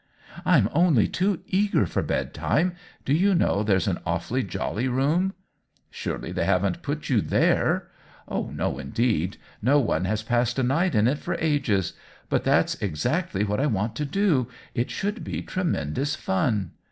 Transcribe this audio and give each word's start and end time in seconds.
"I'm 0.45 0.67
only 0.73 1.07
too 1.07 1.41
eager 1.45 1.85
for 1.85 2.01
bedtime. 2.01 2.73
Do 3.05 3.13
you 3.13 3.35
know 3.35 3.61
there's 3.61 3.87
an 3.87 3.99
awfully 4.03 4.41
jolly 4.41 4.87
room 4.87 5.35
?""Surely 5.91 6.31
they 6.31 6.45
haven't 6.45 6.81
put 6.81 7.07
you 7.07 7.21
there 7.21 7.87
?""No, 8.31 8.79
indeed; 8.79 9.37
no 9.61 9.79
one 9.79 10.05
has 10.05 10.23
passed 10.23 10.57
a 10.57 10.63
night 10.63 10.95
in 10.95 11.07
it 11.07 11.19
for 11.19 11.35
ages. 11.35 11.93
But 12.29 12.43
that's 12.43 12.73
exactly 12.81 13.43
what 13.43 13.59
I 13.59 13.67
want 13.67 13.95
to 13.97 14.05
do— 14.05 14.47
it 14.73 15.03
would 15.03 15.23
be 15.23 15.43
tremendous 15.43 16.15
fun." 16.15 16.71